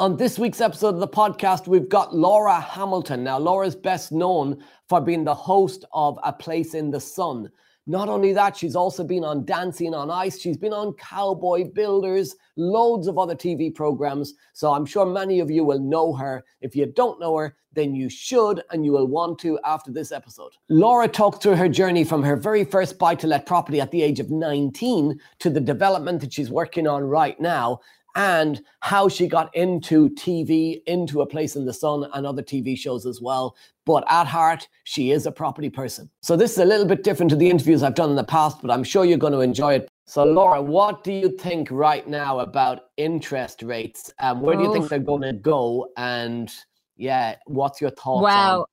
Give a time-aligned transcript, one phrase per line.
[0.00, 3.24] On this week's episode of the podcast, we've got Laura Hamilton.
[3.24, 7.50] Now, Laura is best known for being the host of A Place in the Sun.
[7.88, 10.38] Not only that, she's also been on Dancing on Ice.
[10.38, 14.34] She's been on Cowboy Builders, loads of other TV programs.
[14.52, 16.44] So I'm sure many of you will know her.
[16.60, 20.12] If you don't know her, then you should and you will want to after this
[20.12, 20.52] episode.
[20.68, 24.02] Laura talked through her journey from her very first buy to let property at the
[24.02, 27.80] age of 19 to the development that she's working on right now
[28.18, 32.76] and how she got into TV, into A Place in the Sun, and other TV
[32.76, 33.56] shows as well.
[33.86, 36.10] But at heart, she is a property person.
[36.20, 38.60] So this is a little bit different to the interviews I've done in the past,
[38.60, 39.88] but I'm sure you're going to enjoy it.
[40.04, 44.12] So, Laura, what do you think right now about interest rates?
[44.18, 45.88] Um, where do you think they're going to go?
[45.96, 46.52] And
[46.96, 48.24] yeah, what's your thoughts?
[48.24, 48.66] Well, on?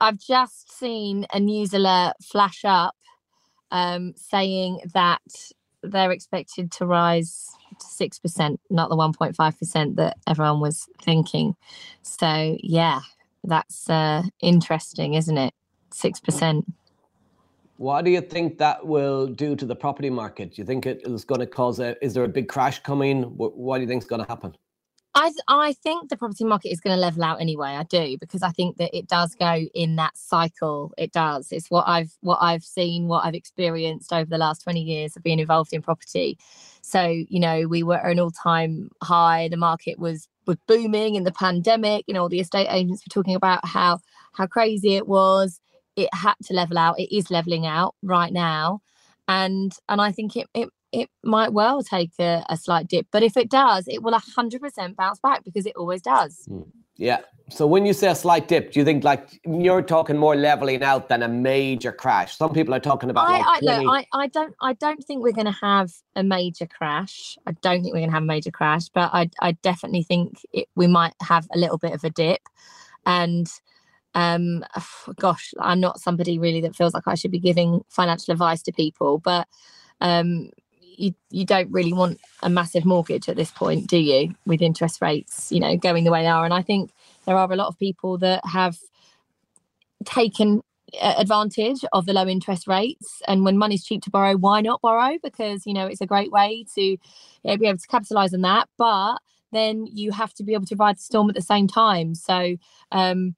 [0.00, 2.96] I've just seen a news alert flash up
[3.70, 5.22] um, saying that
[5.84, 7.46] they're expected to rise
[7.80, 11.54] to 6%, not the 1.5% that everyone was thinking.
[12.02, 13.00] So, yeah,
[13.42, 15.54] that's uh, interesting, isn't it?
[15.92, 16.64] 6%.
[17.76, 20.54] What do you think that will do to the property market?
[20.54, 23.24] Do you think it is going to cause a, is there a big crash coming?
[23.36, 24.56] What, what do you think is going to happen?
[25.16, 27.68] I th- I think the property market is going to level out anyway.
[27.68, 30.92] I do because I think that it does go in that cycle.
[30.98, 31.52] It does.
[31.52, 35.22] It's what I've what I've seen, what I've experienced over the last twenty years of
[35.22, 36.36] being involved in property.
[36.84, 39.48] So you know, we were at an all time high.
[39.48, 42.04] The market was was booming in the pandemic.
[42.06, 44.00] You know, all the estate agents were talking about how
[44.32, 45.60] how crazy it was.
[45.96, 47.00] It had to level out.
[47.00, 48.80] It is leveling out right now,
[49.26, 53.08] and and I think it it it might well take a, a, slight dip.
[53.10, 56.44] But if it does, it will 100% bounce back because it always does.
[56.46, 56.60] Hmm.
[56.96, 57.20] Yeah.
[57.50, 60.82] So when you say a slight dip, do you think like you're talking more leveling
[60.82, 62.36] out than a major crash?
[62.36, 63.28] Some people are talking about.
[63.28, 66.22] I, like I, look, I, I don't I don't think we're going to have a
[66.22, 67.36] major crash.
[67.46, 70.38] I don't think we're going to have a major crash, but I I definitely think
[70.52, 72.40] it, we might have a little bit of a dip,
[73.04, 73.50] and
[74.14, 74.64] um
[75.18, 78.72] gosh i'm not somebody really that feels like i should be giving financial advice to
[78.72, 79.48] people but
[80.00, 80.50] um
[80.98, 84.34] you you don't really want a massive mortgage at this point, do you?
[84.46, 86.92] With interest rates, you know, going the way they are, and I think
[87.26, 88.76] there are a lot of people that have
[90.04, 90.62] taken
[91.00, 93.22] advantage of the low interest rates.
[93.26, 95.18] And when money's cheap to borrow why not borrow?
[95.22, 96.98] Because you know it's a great way to you
[97.44, 98.68] know, be able to capitalize on that.
[98.78, 99.18] But
[99.52, 102.14] then you have to be able to ride the storm at the same time.
[102.14, 102.56] So
[102.92, 103.34] um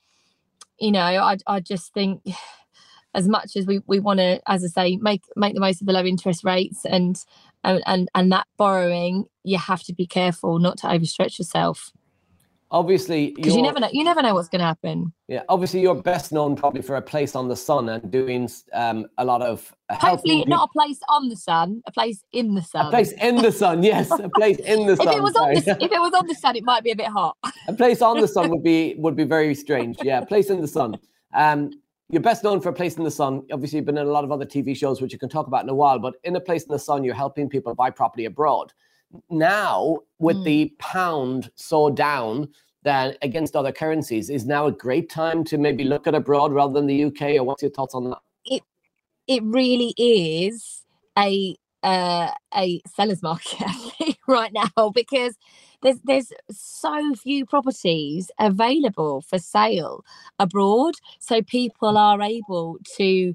[0.78, 2.22] you know i i just think
[3.14, 5.86] as much as we, we want to, as I say, make make the most of
[5.86, 7.18] the low interest rates and
[7.66, 11.90] and and, and that borrowing, you have to be careful not to overstretch yourself.
[12.72, 15.12] Obviously, because you never know, you never know what's going to happen.
[15.28, 19.06] Yeah, obviously, you're best known probably for a place on the sun and doing um,
[19.18, 19.72] a lot of.
[19.88, 22.86] Hopefully, not a place on the sun, a place in the sun.
[22.86, 25.08] A place in the sun, yes, a place in the sun.
[25.08, 26.96] if it was on the, if it was on the sun, it might be a
[26.96, 27.36] bit hot.
[27.68, 29.96] a place on the sun would be would be very strange.
[30.02, 30.96] Yeah, a place in the sun.
[31.34, 31.70] Um,
[32.08, 33.42] you're best known for a place in the sun.
[33.52, 35.64] Obviously, you've been in a lot of other TV shows, which you can talk about
[35.64, 35.98] in a while.
[35.98, 38.72] But in a place in the sun, you're helping people buy property abroad.
[39.28, 40.44] Now, with mm.
[40.44, 42.48] the pound so down
[42.84, 46.72] that against other currencies, is now a great time to maybe look at abroad rather
[46.72, 47.22] than the UK.
[47.36, 48.18] Or what's your thoughts on that?
[48.44, 48.62] It
[49.26, 50.84] it really is
[51.18, 53.66] a uh, a seller's market
[54.28, 55.36] right now because
[55.82, 60.04] there's there's so few properties available for sale
[60.38, 63.34] abroad so people are able to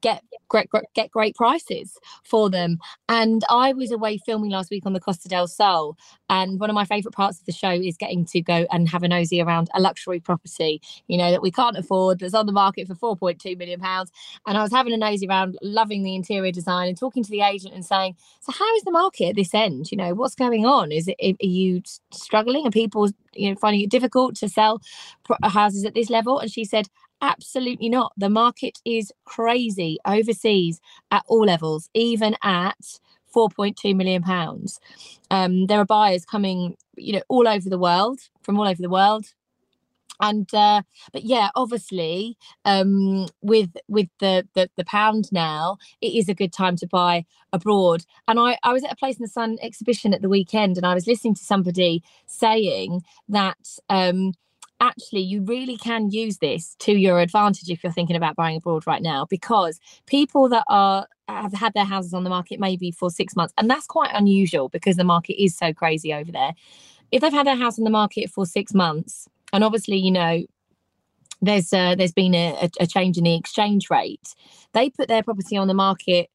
[0.00, 2.78] get great, get great prices for them.
[3.08, 5.96] And I was away filming last week on the Costa del Sol,
[6.28, 9.02] and one of my favourite parts of the show is getting to go and have
[9.02, 12.52] a nosy around a luxury property, you know, that we can't afford, that's on the
[12.52, 14.10] market for 4.2 million pounds.
[14.46, 17.42] And I was having a nosy around, loving the interior design, and talking to the
[17.42, 19.90] agent and saying, "So how is the market at this end?
[19.90, 20.92] You know, what's going on?
[20.92, 21.82] Is it are you
[22.12, 22.66] struggling?
[22.66, 24.80] Are people you know finding it difficult to sell
[25.42, 26.88] houses at this level?" And she said,
[27.22, 28.12] Absolutely not.
[28.16, 30.80] The market is crazy overseas
[31.10, 32.98] at all levels, even at
[33.34, 34.80] 4.2 million pounds.
[35.30, 38.88] Um, there are buyers coming, you know, all over the world, from all over the
[38.88, 39.26] world.
[40.22, 40.82] And uh,
[41.12, 42.36] but yeah, obviously,
[42.66, 47.24] um, with with the, the the pound now, it is a good time to buy
[47.54, 48.04] abroad.
[48.28, 50.84] And I I was at a place in the sun exhibition at the weekend, and
[50.86, 54.34] I was listening to somebody saying that um,
[54.80, 58.86] actually you really can use this to your advantage if you're thinking about buying abroad
[58.86, 63.10] right now because people that are have had their houses on the market maybe for
[63.10, 66.52] six months and that's quite unusual because the market is so crazy over there
[67.12, 70.42] if they've had their house on the market for six months and obviously you know
[71.42, 74.34] there's uh, there's been a, a change in the exchange rate
[74.72, 76.28] they put their property on the market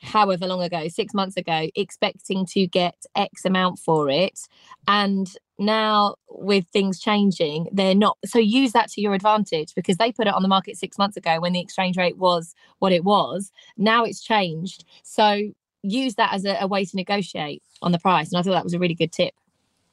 [0.00, 4.40] however long ago, six months ago, expecting to get X amount for it.
[4.86, 10.12] And now with things changing they're not so use that to your advantage because they
[10.12, 13.04] put it on the market six months ago when the exchange rate was what it
[13.04, 13.50] was.
[13.76, 14.84] Now it's changed.
[15.02, 15.40] So
[15.82, 18.64] use that as a, a way to negotiate on the price and i thought that
[18.64, 19.34] was a really good tip.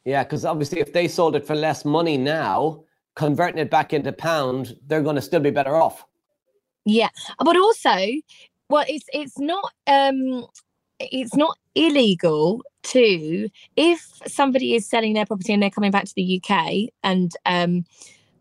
[0.05, 2.83] Yeah because obviously if they sold it for less money now
[3.15, 6.05] converting it back into pound they're going to still be better off.
[6.85, 7.09] Yeah
[7.39, 7.95] but also
[8.69, 10.45] well it's it's not um
[11.11, 16.13] it's not illegal to if somebody is selling their property and they're coming back to
[16.15, 17.85] the UK and um,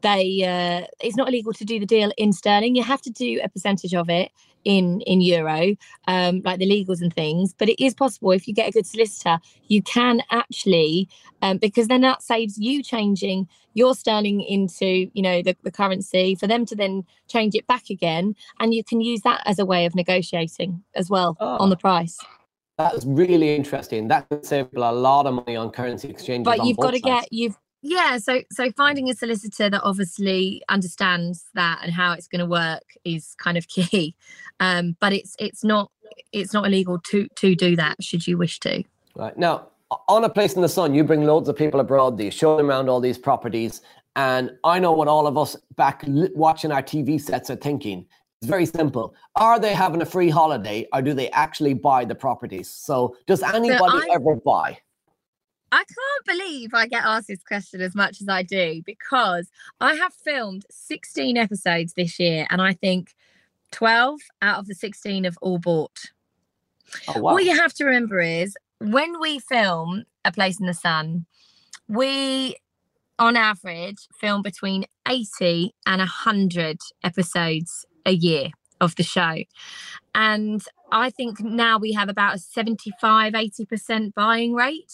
[0.03, 2.77] they uh, it's not illegal to do the deal in sterling.
[2.77, 4.31] You have to do a percentage of it
[4.65, 5.75] in in euro,
[6.07, 7.55] um, like the legals and things.
[7.57, 9.39] But it is possible if you get a good solicitor,
[9.69, 11.09] you can actually
[11.41, 16.35] um, because then that saves you changing your sterling into you know the, the currency
[16.35, 19.65] for them to then change it back again, and you can use that as a
[19.65, 21.57] way of negotiating as well oh.
[21.59, 22.19] on the price.
[22.79, 24.09] That's really interesting.
[24.09, 26.45] That could save a lot of money on currency exchange.
[26.45, 27.23] But you've got to sides.
[27.23, 28.19] get you've yeah.
[28.19, 32.95] So so finding a solicitor that obviously understands that and how it's going to work
[33.05, 34.15] is kind of key.
[34.61, 35.91] Um, but it's it's not
[36.33, 38.83] it's not illegal to to do that should you wish to.
[39.15, 39.69] Right now,
[40.09, 42.19] on a place in the sun, you bring loads of people abroad.
[42.19, 43.83] You show them around all these properties,
[44.17, 48.07] and I know what all of us back watching our TV sets are thinking.
[48.43, 49.15] It's very simple.
[49.37, 52.69] Are they having a free holiday or do they actually buy the properties?
[52.69, 54.79] So, does anybody so ever buy?
[55.71, 59.49] I can't believe I get asked this question as much as I do because
[59.81, 63.15] I have filmed 16 episodes this year and I think
[63.71, 66.01] 12 out of the 16 have all bought.
[67.07, 67.35] Oh, wow.
[67.35, 71.27] What you have to remember is when we film A Place in the Sun,
[71.87, 72.57] we
[73.21, 78.51] on average film between 80 and 100 episodes a year
[78.81, 79.37] of the show.
[80.15, 84.93] And I think now we have about a 75, 80% buying rate.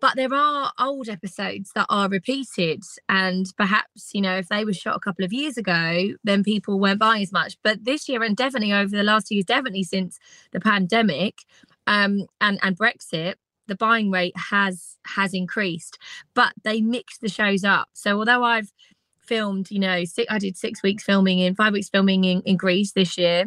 [0.00, 2.82] But there are old episodes that are repeated.
[3.08, 6.80] And perhaps, you know, if they were shot a couple of years ago, then people
[6.80, 7.56] weren't buying as much.
[7.62, 10.18] But this year and definitely over the last years, definitely since
[10.50, 11.38] the pandemic
[11.86, 13.34] um, and, and Brexit,
[13.68, 15.98] the buying rate has has increased.
[16.34, 17.88] But they mix the shows up.
[17.92, 18.72] So although I've
[19.32, 22.58] filmed, you know, six, I did six weeks filming in five weeks filming in, in
[22.58, 23.46] Greece this year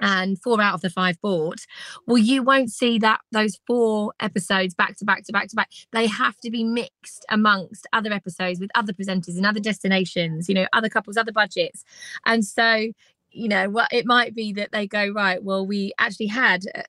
[0.00, 1.66] and four out of the five bought.
[2.06, 5.68] Well you won't see that those four episodes back to back to back to back.
[5.92, 10.54] They have to be mixed amongst other episodes with other presenters in other destinations you
[10.54, 11.84] know other couples other budgets.
[12.24, 12.92] And so
[13.32, 16.82] you know what it might be that they go right well we actually had uh,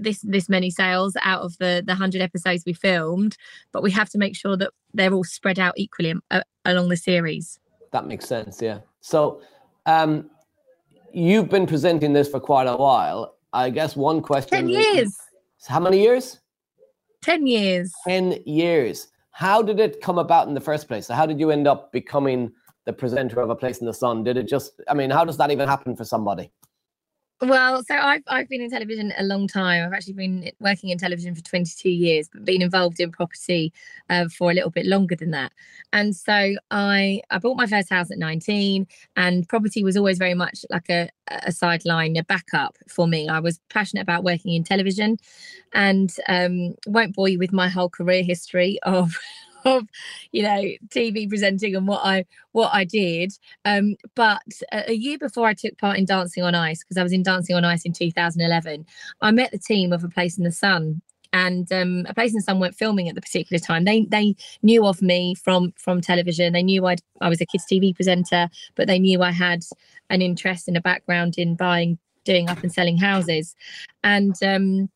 [0.00, 3.36] this this many sales out of the the 100 episodes we filmed
[3.72, 6.96] but we have to make sure that they're all spread out equally uh, along the
[6.96, 7.58] series.
[7.92, 8.80] That makes sense yeah.
[9.00, 9.40] So
[9.86, 10.30] um
[11.12, 13.36] you've been presenting this for quite a while.
[13.52, 15.16] I guess one question 10 years.
[15.66, 16.38] How many years?
[17.22, 17.92] 10 years.
[18.06, 19.08] 10 years.
[19.30, 21.06] How did it come about in the first place?
[21.06, 22.52] So how did you end up becoming
[22.84, 24.24] the presenter of a place in the sun?
[24.24, 26.50] Did it just i mean how does that even happen for somebody
[27.40, 29.84] well, so I've I've been in television a long time.
[29.84, 33.72] I've actually been working in television for 22 years, but been involved in property
[34.10, 35.52] uh, for a little bit longer than that.
[35.92, 40.34] And so I I bought my first house at 19, and property was always very
[40.34, 43.28] much like a a sideline, a backup for me.
[43.28, 45.16] I was passionate about working in television,
[45.72, 49.16] and um, won't bore you with my whole career history of
[49.76, 49.84] of
[50.32, 53.32] you know TV presenting and what I what I did.
[53.64, 57.12] Um, but a, year before I took part in Dancing on Ice, because I was
[57.12, 58.86] in Dancing on Ice in 2011,
[59.20, 61.02] I met the team of A Place in the Sun.
[61.34, 63.84] And um, a place in the sun weren't filming at the particular time.
[63.84, 66.54] They they knew of me from from television.
[66.54, 69.62] They knew I I was a kids TV presenter, but they knew I had
[70.08, 73.54] an interest and a background in buying, doing up and selling houses.
[74.02, 74.88] And um,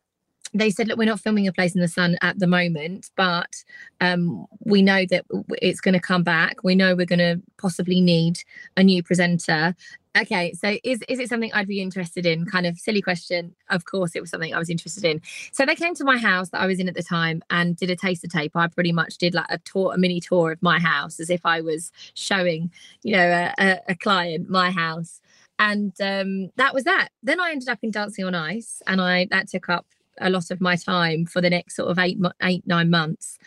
[0.53, 3.63] they said, look, we're not filming a place in the sun at the moment, but
[4.01, 5.25] um, we know that
[5.61, 6.63] it's going to come back.
[6.63, 8.39] We know we're going to possibly need
[8.77, 9.75] a new presenter.
[10.15, 12.45] Okay, so is is it something I'd be interested in?
[12.45, 13.55] Kind of silly question.
[13.71, 15.21] Of course, it was something I was interested in.
[15.51, 17.89] So they came to my house that I was in at the time and did
[17.89, 18.55] a taster tape.
[18.55, 21.43] I pretty much did like a tour, a mini tour of my house, as if
[21.45, 25.19] I was showing, you know, a, a, a client my house
[25.59, 27.09] and um, that was that.
[27.21, 29.85] Then I ended up in Dancing on Ice, and I that took up
[30.19, 33.37] a lot of my time for the next sort of eight eight nine months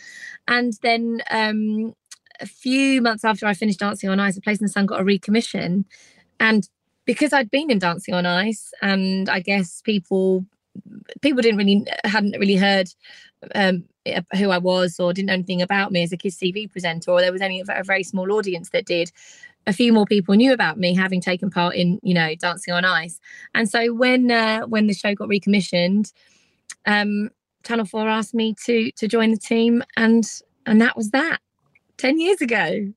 [0.49, 1.95] and then um
[2.41, 5.01] a few months after I finished Dancing on Ice, A Place in the Sun got
[5.01, 5.85] a recommission.
[6.41, 6.69] And
[7.05, 10.45] because I'd been in Dancing on Ice, and I guess people
[11.23, 12.89] people didn't really hadn't really heard
[13.55, 13.85] um,
[14.37, 17.21] who I was or didn't know anything about me as a kids TV presenter, or
[17.21, 19.11] there was only a very small audience that did.
[19.69, 22.85] A few more people knew about me having taken part in, you know, Dancing on
[22.85, 23.19] Ice.
[23.53, 26.13] And so when uh, when the show got recommissioned,
[26.87, 27.31] um,
[27.65, 30.25] Channel Four asked me to to join the team, and
[30.67, 31.39] and that was that.
[31.97, 32.93] Ten years ago.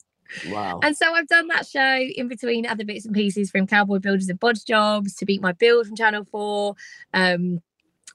[0.48, 0.79] Wow.
[0.84, 4.29] And so I've done that show in between other bits and pieces from Cowboy Builders
[4.29, 6.75] and Bodge Jobs to Beat My Build from Channel 4,
[7.15, 7.62] um,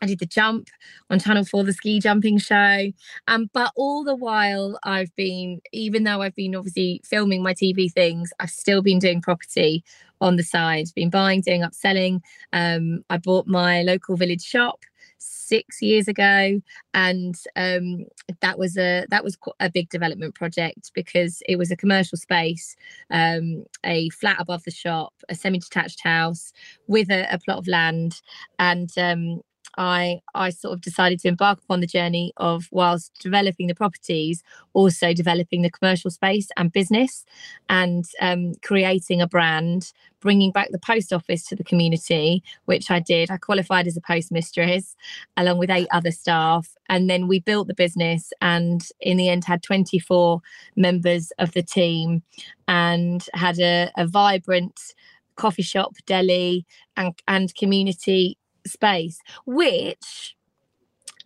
[0.03, 0.69] I did the jump
[1.09, 2.91] on Channel 4, the ski jumping show.
[3.27, 7.91] Um, but all the while, I've been, even though I've been obviously filming my TV
[7.91, 9.85] things, I've still been doing property
[10.21, 12.21] on the side, been buying, doing upselling.
[12.53, 14.81] Um, I bought my local village shop
[15.25, 16.61] six years ago
[16.93, 18.05] and um,
[18.41, 22.77] that was a that was a big development project because it was a commercial space
[23.11, 26.53] um, a flat above the shop a semi-detached house
[26.87, 28.21] with a, a plot of land
[28.59, 29.41] and um,
[29.77, 34.43] I I sort of decided to embark upon the journey of whilst developing the properties,
[34.73, 37.25] also developing the commercial space and business,
[37.69, 43.01] and um, creating a brand, bringing back the post office to the community, which I
[43.01, 43.31] did.
[43.31, 44.95] I qualified as a postmistress
[45.37, 49.45] along with eight other staff, and then we built the business, and in the end
[49.45, 50.41] had 24
[50.77, 52.23] members of the team,
[52.69, 54.95] and had a, a vibrant
[55.37, 56.65] coffee shop, deli,
[56.97, 60.37] and, and community space, which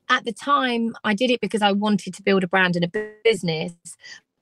[0.08, 3.12] at the time I did it because I wanted to build a brand and a
[3.24, 3.72] business.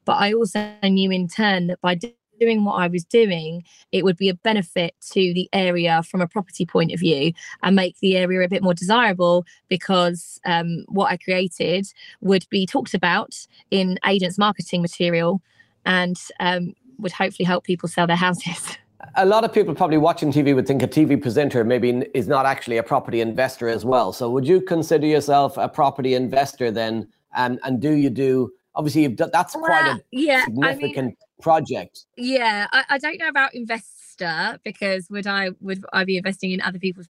[0.04, 1.98] But I also knew in turn that by
[2.38, 6.28] doing what I was doing, it would be a benefit to the area from a
[6.28, 11.10] property point of view and make the area a bit more desirable because um, what
[11.10, 11.86] I created
[12.20, 13.34] would be talked about
[13.70, 15.40] in agents' marketing material
[15.84, 18.78] and um, would hopefully help people sell their houses.
[19.16, 22.46] a lot of people probably watching TV would think a TV presenter maybe is not
[22.46, 24.12] actually a property investor as well.
[24.12, 27.08] So would you consider yourself a property investor then?
[27.34, 31.02] And and do you do obviously you've done, that's well, quite a yeah, significant I
[31.02, 32.06] mean, project.
[32.16, 36.60] Yeah, I, I don't know about investor because would I would I be investing in
[36.60, 37.08] other people's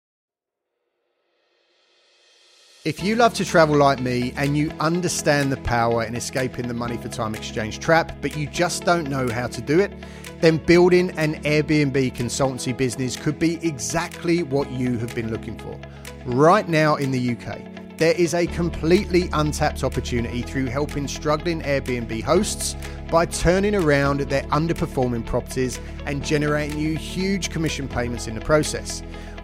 [2.85, 6.75] if you love to travel like me and you understand the power in escaping the
[6.75, 9.93] money for time exchange trap, but you just don't know how to do it,
[10.41, 15.79] then building an Airbnb consultancy business could be exactly what you have been looking for.
[16.25, 17.61] Right now in the UK,
[17.99, 22.77] there is a completely untapped opportunity through helping struggling Airbnb hosts
[23.11, 29.03] by turning around their underperforming properties and generating you huge commission payments in the process.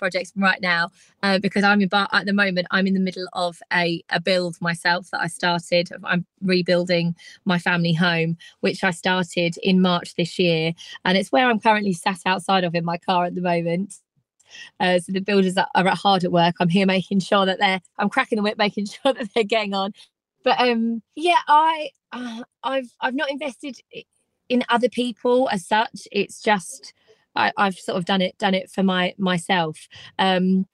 [0.00, 0.90] Projects right now
[1.22, 4.60] uh, because I'm about at the moment I'm in the middle of a, a build
[4.60, 5.90] myself that I started.
[6.02, 7.14] I'm rebuilding
[7.44, 10.72] my family home, which I started in March this year,
[11.04, 13.94] and it's where I'm currently sat outside of in my car at the moment.
[14.80, 16.56] Uh, so the builders are, are hard at work.
[16.58, 17.80] I'm here making sure that they're.
[17.98, 19.92] I'm cracking the whip, making sure that they're getting on.
[20.42, 23.76] But um, yeah, I uh, I've I've not invested
[24.48, 26.08] in other people as such.
[26.10, 26.94] It's just
[27.56, 29.88] I, have sort of done it done it for my myself.
[30.18, 30.66] Um,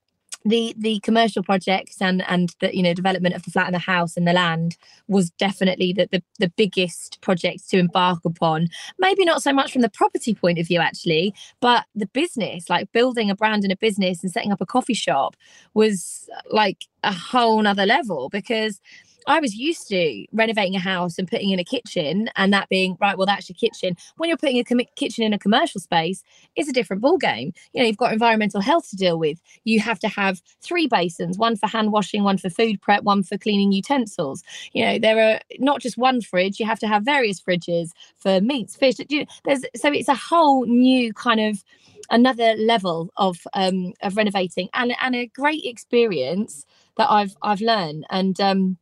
[0.46, 3.80] the the commercial projects and and the you know development of the flat and the
[3.80, 4.76] house and the land
[5.08, 8.68] was definitely the, the the biggest project to embark upon
[8.98, 12.90] maybe not so much from the property point of view actually but the business like
[12.92, 15.36] building a brand and a business and setting up a coffee shop
[15.74, 18.80] was like a whole nother level because
[19.26, 22.96] I was used to renovating a house and putting in a kitchen and that being
[23.00, 23.16] right.
[23.16, 23.96] Well, that's your kitchen.
[24.16, 26.22] When you're putting a com- kitchen in a commercial space,
[26.54, 27.52] it's a different ball game.
[27.72, 29.40] You know, you've got environmental health to deal with.
[29.64, 33.22] You have to have three basins: one for hand washing, one for food prep, one
[33.22, 34.42] for cleaning utensils.
[34.72, 36.60] You know, there are not just one fridge.
[36.60, 38.96] You have to have various fridges for meats, fish.
[39.44, 41.64] There's so it's a whole new kind of
[42.10, 46.64] another level of um of renovating and and a great experience
[46.96, 48.78] that I've I've learned and um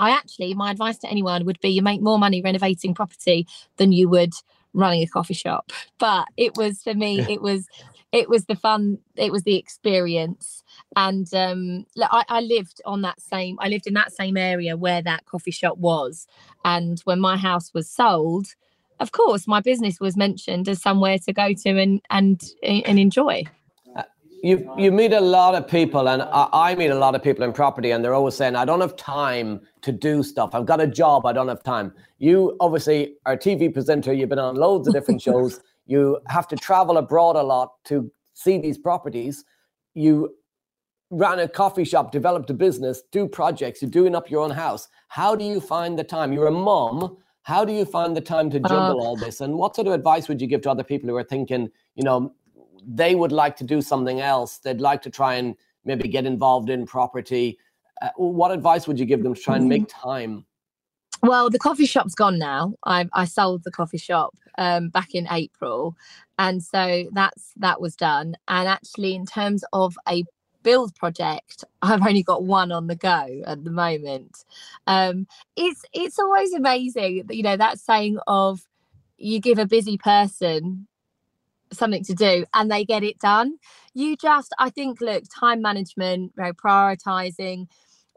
[0.00, 3.92] I actually, my advice to anyone would be you make more money renovating property than
[3.92, 4.32] you would
[4.72, 5.72] running a coffee shop.
[5.98, 7.68] But it was for me, it was
[8.12, 10.64] it was the fun, it was the experience.
[10.96, 15.02] And um, I, I lived on that same, I lived in that same area where
[15.02, 16.26] that coffee shop was.
[16.64, 18.48] And when my house was sold,
[18.98, 23.44] of course, my business was mentioned as somewhere to go to and and and enjoy.
[24.42, 27.44] You you meet a lot of people, and I, I, meet a lot of people
[27.44, 30.54] in property, and they're always saying, "I don't have time to do stuff.
[30.54, 31.26] I've got a job.
[31.26, 34.12] I don't have time." You obviously are a TV presenter.
[34.12, 35.60] You've been on loads of different shows.
[35.86, 39.44] You have to travel abroad a lot to see these properties.
[39.94, 40.34] You
[41.10, 43.82] ran a coffee shop, developed a business, do projects.
[43.82, 44.88] You're doing up your own house.
[45.08, 46.32] How do you find the time?
[46.32, 49.40] You're a mom how do you find the time to uh, juggle uh, all this?
[49.40, 52.04] And what sort of advice would you give to other people who are thinking, you
[52.04, 52.32] know,
[52.86, 54.58] they would like to do something else?
[54.58, 57.58] They'd like to try and maybe get involved in property.
[58.02, 60.08] Uh, what advice would you give them to try and make mm-hmm.
[60.08, 60.46] time?
[61.22, 62.74] Well, the coffee shop's gone now.
[62.84, 65.94] I, I sold the coffee shop um, back in April,
[66.38, 68.36] and so that's that was done.
[68.48, 70.24] And actually, in terms of a
[70.62, 74.44] build project i've only got one on the go at the moment
[74.86, 78.60] um it's it's always amazing you know that saying of
[79.16, 80.86] you give a busy person
[81.72, 83.58] something to do and they get it done.
[83.94, 87.66] You just i think look time management prioritizing.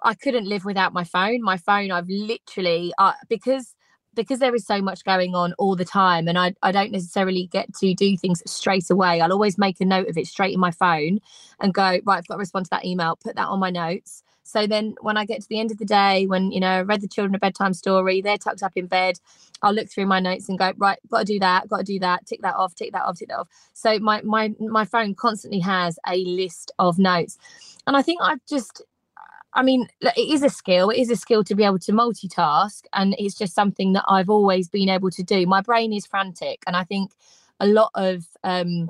[0.04, 1.42] I couldn't live without my phone.
[1.42, 3.76] My phone i've literally uh, because
[4.16, 7.48] because there is so much going on all the time and I, I don't necessarily
[7.48, 9.22] get to do things straight away.
[9.22, 11.20] I'll always make a note of it straight in my phone
[11.60, 14.23] and go right i've got to respond to that email put that on my notes
[14.44, 16.82] so then when i get to the end of the day when you know i
[16.82, 19.20] read the children a bedtime story they're tucked up in bed
[19.62, 22.00] i'll look through my notes and go right got to do that got to do
[22.00, 25.16] that tick that off tick that off tick that off so my my my phone
[25.16, 27.38] constantly has a list of notes
[27.88, 28.84] and i think i've just
[29.56, 30.90] I mean, it is a skill.
[30.90, 32.82] It is a skill to be able to multitask.
[32.94, 35.46] And it's just something that I've always been able to do.
[35.46, 36.64] My brain is frantic.
[36.66, 37.12] And I think
[37.60, 38.90] a lot of um,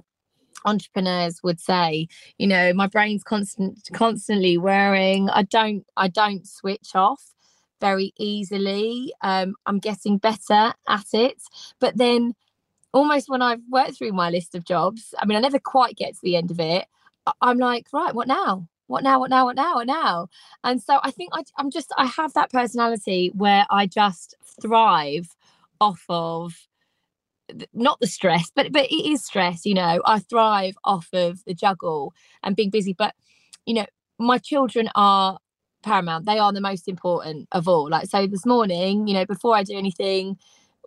[0.66, 5.30] entrepreneurs would say, you know, my brain's constant, constantly wearing.
[5.30, 7.34] I don't, I don't switch off
[7.82, 9.14] very easily.
[9.22, 11.42] Um, I'm getting better at it.
[11.80, 12.34] But then
[12.94, 16.14] almost when I've worked through my list of jobs, I mean, I never quite get
[16.14, 16.86] to the end of it.
[17.42, 18.68] I'm like, right, what now?
[18.88, 20.28] what now what now what now what now
[20.64, 25.30] and so i think I, i'm just i have that personality where i just thrive
[25.80, 26.54] off of
[27.74, 31.54] not the stress but but it is stress you know i thrive off of the
[31.54, 33.14] juggle and being busy but
[33.66, 33.86] you know
[34.20, 35.38] my children are
[35.84, 39.56] paramount they are the most important of all like so this morning you know before
[39.56, 40.38] i do anything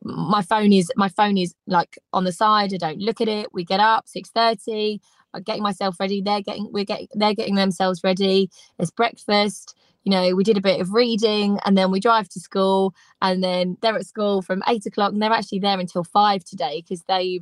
[0.03, 3.53] my phone is my phone is like on the side i don't look at it
[3.53, 5.01] we get up 6 30
[5.41, 6.21] getting myself ready.
[6.21, 8.51] They're getting we're getting they're getting themselves ready.
[8.79, 9.77] It's breakfast.
[10.07, 13.43] You know, we did a bit of reading and then we drive to school and
[13.43, 17.03] then they're at school from eight o'clock and they're actually there until five today because
[17.09, 17.41] they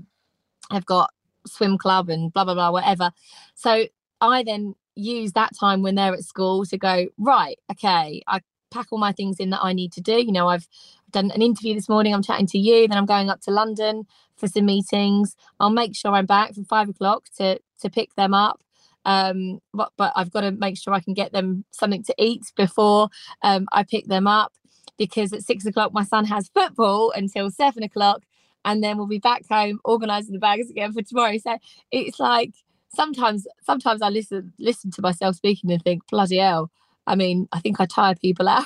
[0.70, 1.10] have got
[1.46, 3.10] swim club and blah blah blah whatever.
[3.54, 3.84] So
[4.22, 7.58] I then use that time when they're at school to go right.
[7.70, 10.14] Okay, I pack all my things in that I need to do.
[10.14, 10.66] You know, I've
[11.10, 12.14] done an interview this morning.
[12.14, 12.88] I'm chatting to you.
[12.88, 15.36] Then I'm going up to London for some meetings.
[15.60, 18.62] I'll make sure I'm back from five o'clock to to pick them up.
[19.04, 22.52] Um, but, but I've got to make sure I can get them something to eat
[22.56, 23.08] before
[23.42, 24.52] um, I pick them up
[24.98, 28.22] because at six o'clock my son has football until seven o'clock,
[28.64, 31.36] and then we'll be back home organising the bags again for tomorrow.
[31.38, 31.58] So
[31.90, 32.54] it's like
[32.94, 36.70] sometimes sometimes I listen listen to myself speaking and think bloody hell.
[37.06, 38.64] I mean, I think I tire people out.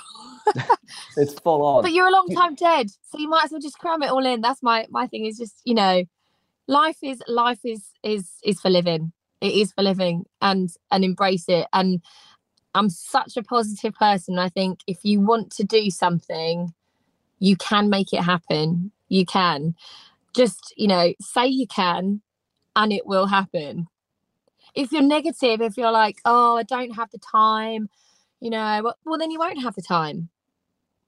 [1.17, 1.83] it's full on.
[1.83, 4.25] But you're a long time dead, so you might as well just cram it all
[4.25, 4.41] in.
[4.41, 5.25] That's my my thing.
[5.25, 6.05] Is just you know
[6.69, 11.49] life is life is is is for living it is for living and and embrace
[11.49, 11.67] it.
[11.73, 12.03] And
[12.75, 14.39] i'm such a positive person.
[14.39, 16.75] I think if you want to do something
[17.39, 18.91] you can make it happen.
[19.09, 19.75] You can.
[20.35, 22.21] Just you know say you can
[22.77, 23.89] and it will happen.
[24.75, 27.89] If you're negative if you're like oh i don't have the time
[28.41, 30.29] you know well, well then you won't have the time.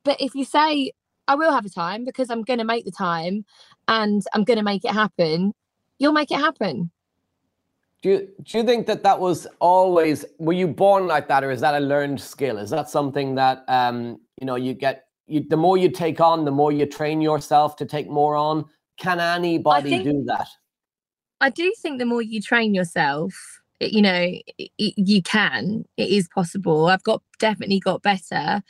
[0.04, 0.92] But if you say
[1.28, 3.44] I will have a time because I'm going to make the time
[3.86, 5.52] and I'm going to make it happen,
[5.98, 6.90] you'll make it happen.
[8.02, 11.50] Do you, do you think that that was always, were you born like that or
[11.50, 12.56] is that a learned skill?
[12.56, 16.46] Is that something that, um, you know, you get, you, the more you take on,
[16.46, 18.64] the more you train yourself to take more on?
[18.98, 20.48] Can anybody think, do that?
[21.42, 23.34] I do think the more you train yourself,
[23.80, 24.34] you know,
[24.78, 26.86] you can, it is possible.
[26.86, 28.62] I've got definitely got better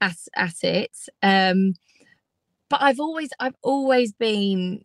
[0.00, 0.96] at, at it.
[1.22, 1.74] Um,
[2.70, 4.84] but I've always I've always been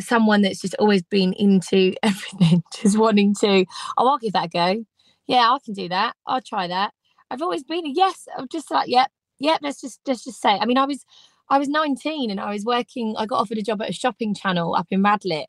[0.00, 3.64] someone that's just always been into everything, just wanting to,
[3.96, 4.84] oh, I'll give that a go.
[5.26, 6.14] Yeah, I can do that.
[6.26, 6.92] I'll try that.
[7.30, 8.28] I've always been a yes.
[8.36, 9.60] I'm just like, yep, yep.
[9.62, 10.50] Let's just let's just say.
[10.50, 11.04] I mean, I was
[11.48, 13.14] I was 19 and I was working.
[13.18, 15.46] I got offered a job at a shopping channel up in Radlett,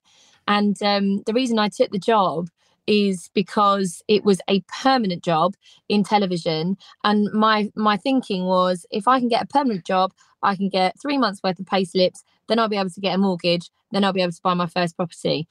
[0.48, 2.50] and um, the reason I took the job
[2.88, 5.56] is because it was a permanent job
[5.90, 10.56] in television and my my thinking was if i can get a permanent job i
[10.56, 13.18] can get three months worth of pay slips then i'll be able to get a
[13.18, 15.48] mortgage then i'll be able to buy my first property.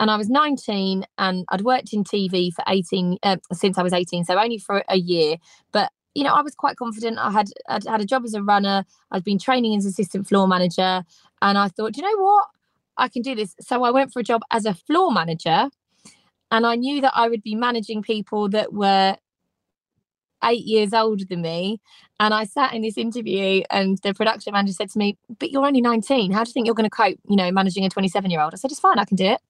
[0.00, 3.92] And i was 19 and i'd worked in tv for 18 uh, since i was
[3.92, 5.36] 18 so only for a year.
[5.72, 7.18] But you know i was quite confident.
[7.18, 8.84] I had I'd had a job as a runner.
[9.10, 11.04] I'd been training as assistant floor manager.
[11.42, 12.46] And i thought you know what?
[12.96, 13.54] I can do this.
[13.60, 15.70] So i went for a job as a floor manager
[16.50, 19.16] and I knew that I would be managing people that were
[20.44, 21.80] eight years older than me.
[22.20, 25.66] And I sat in this interview, and the production manager said to me, But you're
[25.66, 26.32] only 19.
[26.32, 28.54] How do you think you're going to cope, you know, managing a 27 year old?
[28.54, 28.98] I said, It's fine.
[28.98, 29.40] I can do it.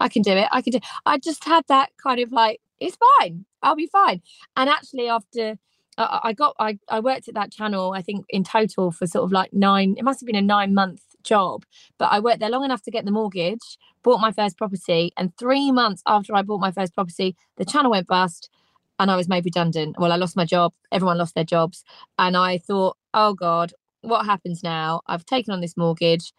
[0.00, 0.48] I can do it.
[0.50, 3.44] I can do I just had that kind of like, It's fine.
[3.62, 4.22] I'll be fine.
[4.56, 5.58] And actually, after
[5.98, 9.32] I got, I, I worked at that channel, I think in total for sort of
[9.32, 11.64] like nine, it must have been a nine month job,
[11.98, 15.36] but I worked there long enough to get the mortgage, bought my first property, and
[15.36, 18.50] three months after I bought my first property, the channel went bust
[19.02, 19.96] and I was made redundant.
[19.98, 21.84] Well, I lost my job, everyone lost their jobs.
[22.20, 25.00] And I thought, oh God, what happens now?
[25.08, 26.32] I've taken on this mortgage.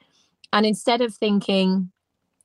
[0.53, 1.91] And instead of thinking,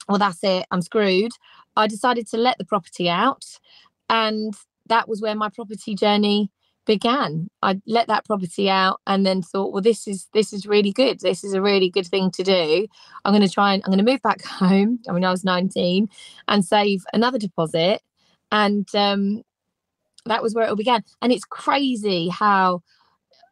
[0.09, 1.31] well, that's it, I'm screwed,
[1.77, 3.45] I decided to let the property out.
[4.11, 4.55] And
[4.89, 6.51] that was where my property journey
[6.87, 10.91] began i let that property out and then thought well this is this is really
[10.91, 12.87] good this is a really good thing to do
[13.27, 16.09] i'm going to try and i'm to move back home i mean i was 19
[16.49, 18.01] and save another deposit
[18.51, 19.43] and um
[20.29, 21.03] that was where it all began.
[21.23, 22.83] And it's crazy how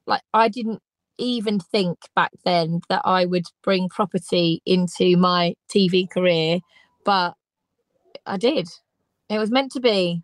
[0.06, 0.80] like i didn't
[1.18, 6.60] even think back then that i would bring property into my tv career
[7.04, 7.34] but
[8.26, 8.68] i did.
[9.28, 10.22] It was meant to be.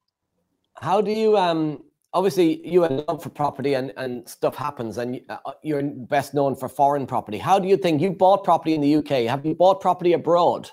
[0.77, 5.21] How do you um obviously you have love for property and, and stuff happens and
[5.29, 7.39] uh, you're best known for foreign property.
[7.39, 10.71] How do you think you bought property in the uk have you bought property abroad?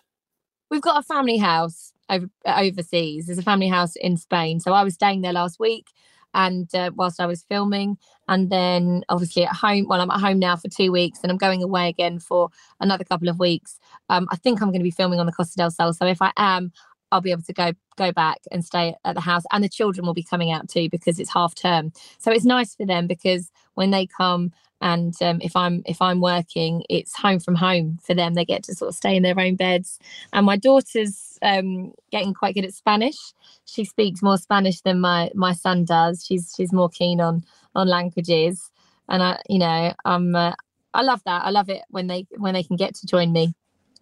[0.70, 3.26] We've got a family house over, overseas.
[3.26, 4.60] There's a family house in spain.
[4.60, 5.88] So i was staying there last week
[6.34, 7.98] and uh, whilst i was filming.
[8.28, 11.38] And then obviously at home well i'm at home now for two weeks and i'm
[11.38, 13.80] going away again for another couple of weeks.
[14.10, 15.94] Um, i think i'm going to be filming on the costa del sol.
[15.94, 16.72] So if i am
[17.12, 19.44] I'll be able to go go back and stay at the house.
[19.52, 21.92] And the children will be coming out too because it's half term.
[22.18, 26.22] So it's nice for them because when they come and um, if i'm if i'm
[26.22, 28.34] working it's home from home for them.
[28.34, 30.00] They get to sort of stay in their own beds.
[30.34, 33.18] And my daughter's um, getting quite good at spanish.
[33.66, 36.26] She speaks more spanish than my my son does.
[36.26, 37.44] She's she's more keen on
[37.76, 38.72] on languages.
[39.08, 40.54] And i you know i'm uh,
[40.94, 41.44] i love that.
[41.44, 43.54] I love it when they when they can get to join me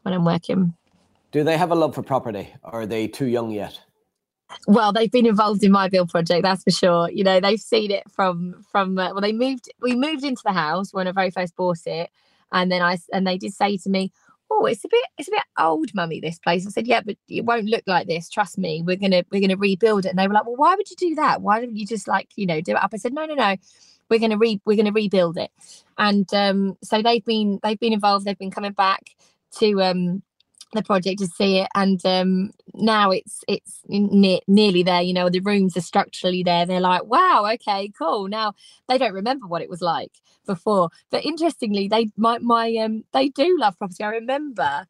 [0.03, 0.73] when i'm working.
[1.31, 3.79] Do they have a love for property or are they too young yet?
[4.67, 7.09] Well, they've been involved in my build project, that's for sure.
[7.09, 9.69] You know, they've seen it from from uh, well, they moved.
[9.81, 12.09] We moved into the house when I very first bought it,
[12.51, 14.11] and then I and they did say to me,
[14.49, 16.19] "Oh, it's a bit it's a bit old, mummy.
[16.21, 18.29] This place." I said, "Yeah, but it won't look like this.
[18.29, 18.81] Trust me.
[18.85, 21.15] We're gonna we're gonna rebuild it." And they were like, "Well, why would you do
[21.15, 21.41] that?
[21.41, 23.55] Why don't you just like you know do it up?" I said, "No, no, no."
[24.09, 25.51] We're gonna re we're gonna rebuild it,
[25.97, 28.25] and um, so they've been they've been involved.
[28.25, 29.01] They've been coming back
[29.59, 30.23] to um
[30.73, 35.29] the project to see it and um now it's it's ne- nearly there you know
[35.29, 38.27] the rooms are structurally there they're like wow okay cool.
[38.27, 38.53] Now
[38.87, 40.11] they don't remember what it was like
[40.45, 44.03] before but interestingly they my my um they do love property.
[44.03, 44.85] I remember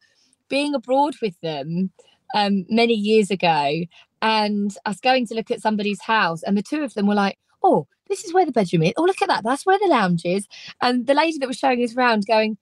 [0.48, 1.90] being abroad with them
[2.34, 3.84] um many years ago
[4.20, 7.38] and us going to look at somebody's house and the two of them were like
[7.62, 8.94] oh this is where the bedroom is.
[8.96, 9.44] Oh look at that.
[9.44, 10.48] That's where the lounge is.
[10.80, 12.56] And the lady that was showing us around going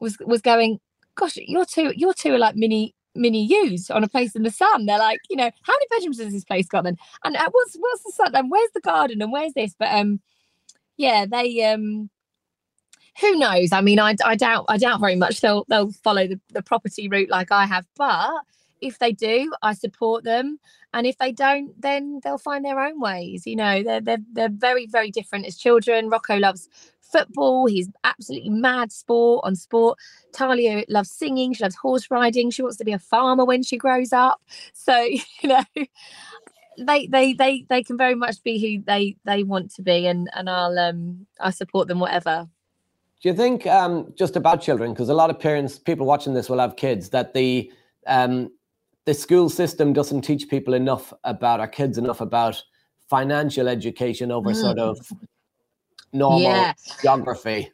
[0.00, 0.80] was was going
[1.14, 4.50] gosh, you're two, you're two are like mini mini yous on a place in the
[4.50, 4.86] sun.
[4.86, 6.96] They're like, you know, how many bedrooms has this place got then?
[7.24, 8.34] And uh, what's what's the sun?
[8.34, 9.22] And where's the garden?
[9.22, 9.74] And where's this?
[9.78, 10.20] But um,
[10.96, 12.10] yeah, they um,
[13.20, 13.72] who knows?
[13.72, 17.08] I mean, I, I doubt I doubt very much they'll they'll follow the, the property
[17.08, 17.86] route like I have.
[17.96, 18.42] But
[18.82, 20.58] if they do, I support them.
[20.92, 23.46] And if they don't, then they'll find their own ways.
[23.46, 26.10] You know, they're they're they're very very different as children.
[26.10, 26.68] Rocco loves
[27.00, 27.66] football.
[27.66, 29.98] He's absolutely mad sport on sport.
[30.32, 31.52] Talia loves singing.
[31.52, 32.50] She loves horse riding.
[32.50, 34.42] She wants to be a farmer when she grows up.
[34.74, 35.64] So you know,
[36.78, 40.28] they they they they can very much be who they they want to be, and
[40.34, 42.48] and I'll um I support them whatever.
[43.22, 44.92] Do you think um just about children?
[44.92, 47.72] Because a lot of parents, people watching this will have kids that the
[48.06, 48.50] um
[49.04, 52.62] the school system doesn't teach people enough about our kids enough about
[53.08, 54.56] financial education over mm.
[54.56, 54.98] sort of
[56.12, 56.72] normal yeah.
[57.00, 57.70] geography?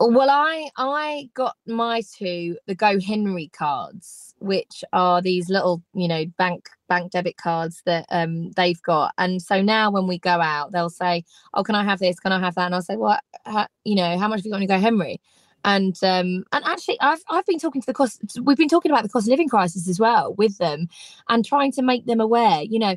[0.00, 6.24] Well, I I got my two the GoHenry cards, which are these little you know
[6.36, 10.72] bank bank debit cards that um they've got, and so now when we go out,
[10.72, 11.24] they'll say,
[11.54, 12.18] "Oh, can I have this?
[12.18, 13.20] Can I have that?" And I'll say, "What?
[13.46, 15.18] Well, you know, how much have you got to GoHenry?"
[15.64, 19.02] And um and actually i've i've been talking to the cost we've been talking about
[19.02, 20.88] the cost of living crisis as well with them
[21.28, 22.96] and trying to make them aware you know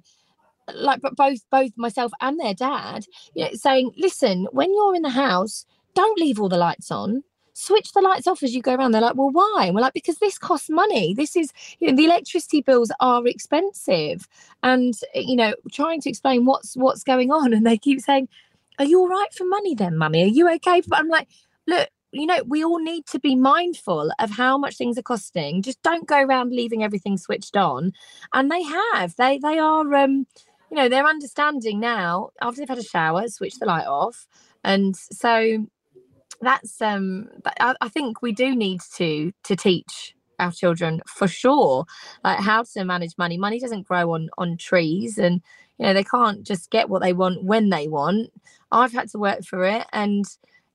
[0.74, 5.10] like both both myself and their dad you know saying listen when you're in the
[5.10, 5.66] house
[5.98, 7.24] don't leave all the lights on.
[7.54, 8.92] Switch the lights off as you go around.
[8.92, 9.64] They're like well why?
[9.66, 11.16] And we're like because this costs money.
[11.16, 14.28] This is you know the electricity bills are expensive.
[14.62, 18.30] And you know trying to explain what's what's going on and they keep saying
[18.78, 20.24] are you all right for money then mummy?
[20.24, 20.82] Are you okay?
[20.88, 21.28] But i'm like
[21.66, 25.62] look you know, we all need to be mindful of how much things are costing.
[25.62, 27.92] Just don't go around leaving everything switched on.
[28.34, 29.16] And they have.
[29.18, 30.26] They they are um,
[30.72, 34.28] you know, they're understanding now after they've had a shower, switch the light off.
[34.64, 35.66] And so
[36.42, 37.28] that's um
[37.60, 41.86] I, I think we do need to to teach our children for sure
[42.24, 45.42] like how to manage money money doesn't grow on on trees and
[45.78, 48.32] you know they can't just get what they want when they want
[48.72, 50.26] i've had to work for it and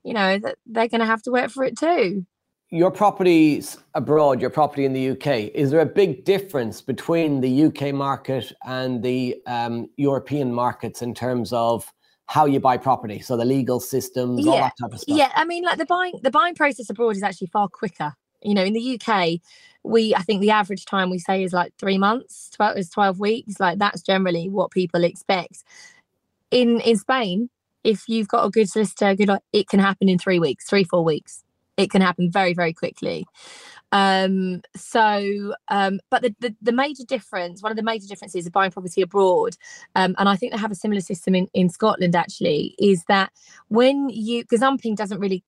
[0.04, 2.26] you know that they're going to have to work for it too.
[2.70, 7.64] Your properties abroad your property in the uk is there a big difference between the
[7.64, 11.92] uk market and the um, european markets in terms of
[12.26, 13.20] how you buy property?
[13.20, 14.52] So the legal systems yeah.
[14.52, 15.16] all that type of stuff.
[15.16, 18.14] Yeah i mean like the buying the buying process abroad is actually far quicker.
[18.42, 19.40] You know in the uk
[19.84, 23.18] we i think the average time we say is like three months 12 is 12
[23.18, 25.62] weeks like that's generally what people expect.
[26.50, 27.50] In in spain
[27.84, 31.04] if you've got a good solicitor, good, it can happen in three weeks, three, four
[31.04, 31.44] weeks.
[31.76, 33.26] It can happen very, very quickly.
[33.92, 38.52] Um, so, um, but the, the, the major difference, one of the major differences of
[38.52, 39.56] buying property abroad,
[39.94, 43.32] um, and I think they have a similar system in, in Scotland actually, is that
[43.68, 45.44] when you gazumping doesn't really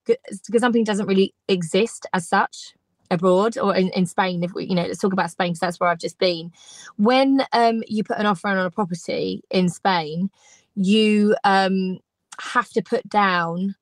[0.50, 2.74] gazumping doesn't really exist as such
[3.10, 4.42] abroad or in, in Spain.
[4.42, 6.52] If we, you know, let's talk about Spain because that's where I've just been.
[6.96, 10.30] When um, you put an offer on a property in Spain,
[10.76, 11.98] you um
[12.40, 13.74] have to put down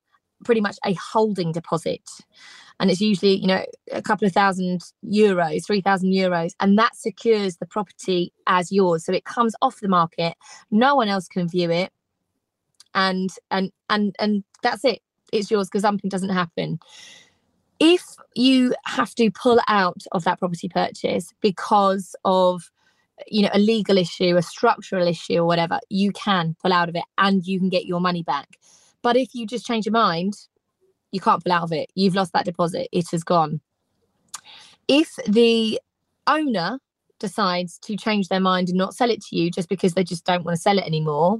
[0.45, 2.01] pretty much a holding deposit.
[2.79, 7.57] And it's usually you know a couple of thousand euros 3000 euros and that secures
[7.57, 9.05] the property as yours.
[9.05, 10.35] So it comes off the market
[10.71, 11.91] no one else can view it
[12.93, 14.99] and and and and that's it.
[15.31, 16.79] It's yours because something doesn't happen.
[17.79, 18.03] If
[18.35, 22.69] you have to pull out of that property purchase because of
[23.27, 26.95] you know a legal issue a structural issue or whatever you can pull out of
[26.95, 28.57] it and you can get your money back.
[29.01, 30.33] But if you just change your mind
[31.11, 31.91] you can't pull out of it.
[31.95, 32.89] You've lost that deposit.
[32.91, 33.61] It has gone.
[34.87, 35.79] If the
[36.25, 36.79] owner
[37.19, 40.25] decides to change their mind and not sell it to you just because they just
[40.25, 41.39] don't want to sell it anymore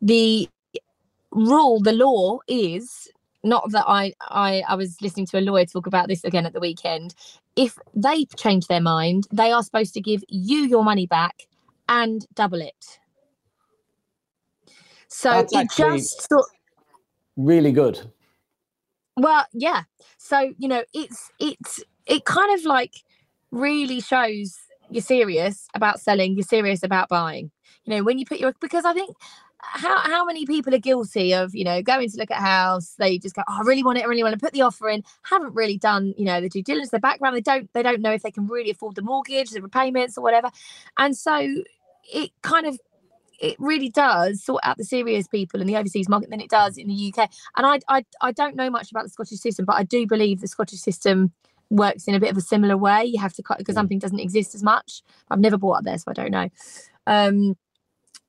[0.00, 0.48] the
[1.30, 3.08] rule the law is
[3.44, 6.52] not that I, I I was listening to a lawyer talk about this again at
[6.52, 7.14] the weekend.
[7.56, 11.42] If they change their mind, they are supposed to give you your money back
[11.88, 12.98] and double it.
[15.08, 16.46] So That's it just sort
[17.36, 18.00] really good
[19.16, 19.82] well, yeah.
[20.18, 22.94] So, you know, it's it's it kind of like
[23.50, 24.56] really shows
[24.90, 27.50] you're serious about selling, you're serious about buying.
[27.84, 29.16] You know, when you put your because I think
[29.72, 32.94] how how many people are guilty of you know going to look at a house
[32.98, 34.88] they just go oh, i really want it i really want to put the offer
[34.88, 35.02] in.
[35.22, 38.12] Haven't really done you know the due diligence the background they don't they don't know
[38.12, 40.50] if they can really afford the mortgage the repayments or whatever.
[40.98, 41.62] And so
[42.12, 42.78] it kind of
[43.40, 46.78] it really does sort out the serious people in the overseas market than it does
[46.78, 49.74] in the uk and i i, I don't know much about the scottish system but
[49.74, 51.32] i do believe the scottish system
[51.70, 53.04] works in a bit of a similar way.
[53.04, 55.02] You have to cut because something doesn't exist as much.
[55.30, 56.48] I've never bought up there so i don't know.
[57.06, 57.56] Um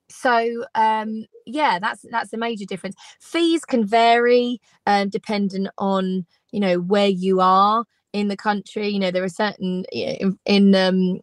[0.09, 2.95] so um yeah that's that's a major difference.
[3.19, 8.87] Fees can vary um dependent on you know where you are in the country.
[8.89, 11.19] You know there are certain in, in um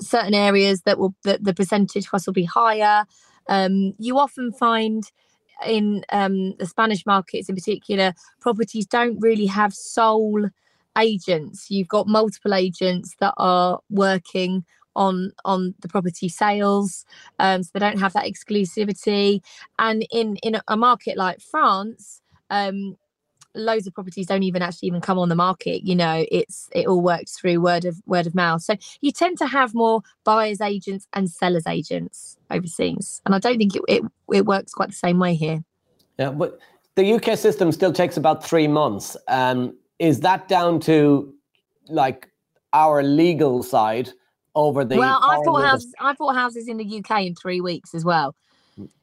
[0.00, 3.04] certain areas that will that the percentage cost will be higher.
[3.48, 5.04] Um you often find
[5.66, 10.48] in um the spanish markets in particular properties don't really have sole
[10.98, 11.70] agents.
[11.70, 14.64] You've got multiple agents that are working
[14.96, 17.04] on on the property sales
[17.38, 19.40] um, so they don't have that exclusivity.
[19.78, 22.96] And in in a market like france um,
[23.54, 26.86] loads of properties don't even actually even come on the market you know it's it
[26.86, 28.62] all works through word of word of mouth.
[28.62, 33.20] So you tend to have more buyers agents and sellers agents overseas.
[33.26, 35.62] And i don't think it, it, it works quite the same way here.
[36.18, 36.58] Yeah but
[36.96, 39.16] the uk system still takes about three months.
[39.28, 41.34] Um, is that down to
[41.88, 42.28] like
[42.72, 44.10] our legal side
[44.54, 47.94] over the well i bought houses i bought houses in the uk in three weeks
[47.94, 48.34] as well.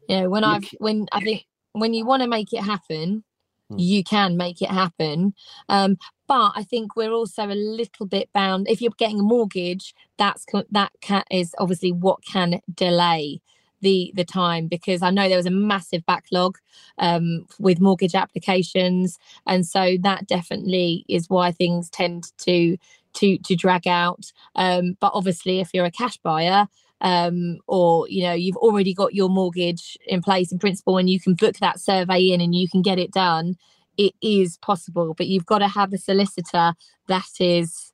[0.08, 3.24] You know when i've when i think when you want to make it happen
[3.70, 3.80] Hmm.
[3.80, 5.34] you can make it happen.
[5.68, 9.94] Um but i think we're also a little bit bound if you're getting a mortgage
[10.18, 13.42] that's that can, is obviously what can delay
[13.82, 16.58] the the time because I know there was a massive backlog
[16.98, 22.78] um, with mortgage applications, and so that definitely is why things tend to
[23.18, 24.32] to to drag out.
[24.56, 26.68] Um, but obviously, if you're a cash buyer,
[27.02, 31.20] um, or you know you've already got your mortgage in place in principle, and you
[31.20, 33.56] can book that survey in and you can get it done,
[33.98, 35.14] it is possible.
[35.14, 36.74] But you've got to have a solicitor
[37.08, 37.94] that is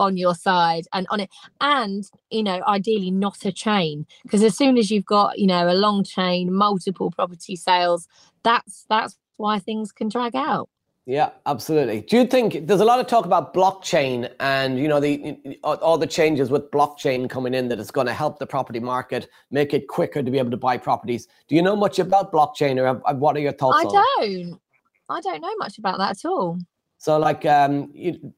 [0.00, 4.56] on your side and on it and you know ideally not a chain because as
[4.56, 8.06] soon as you've got you know a long chain multiple property sales
[8.44, 10.68] that's that's why things can drag out
[11.08, 12.02] yeah absolutely.
[12.02, 15.96] Do you think there's a lot of talk about blockchain and you know the all
[15.98, 19.72] the changes with blockchain coming in that is going to help the property market make
[19.72, 21.26] it quicker to be able to buy properties.
[21.48, 24.60] Do you know much about blockchain or what are your thoughts i don't.
[25.10, 26.58] I don't know much about that at all.
[26.98, 27.92] So, like um,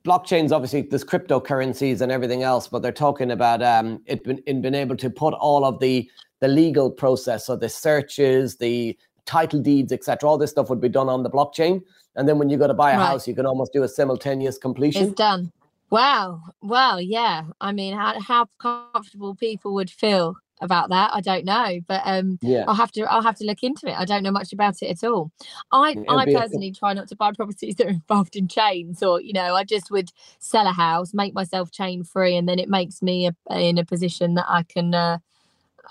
[0.05, 4.61] blockchains, obviously, there's cryptocurrencies and everything else, but they're talking about um, it been, in
[4.61, 6.09] being able to put all of the
[6.41, 10.29] the legal process, so the searches, the title deeds, etc.
[10.29, 11.83] All this stuff would be done on the blockchain,
[12.17, 13.07] and then when you go to buy a right.
[13.07, 15.05] house, you can almost do a simultaneous completion.
[15.05, 15.53] It's done.
[15.91, 16.43] Wow.
[16.61, 17.45] Well, yeah.
[17.61, 21.11] I mean, how how comfortable people would feel about that.
[21.13, 22.65] I don't know, but um, yeah.
[22.69, 23.99] I'll have to I'll have to look into it.
[23.99, 25.31] I don't know much about it at all.
[25.73, 26.73] I It'll I personally a...
[26.73, 29.91] try not to buy properties that are involved in chains, or you know, I just
[29.91, 33.79] would sell a house, make myself chain free, and then it makes me a, in
[33.79, 35.19] a position that I can uh,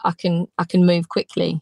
[0.03, 1.61] I can I can move quickly.